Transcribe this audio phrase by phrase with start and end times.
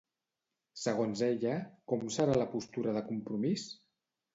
[0.83, 1.53] Segons ella,
[1.95, 3.73] com serà la postura de Compromís?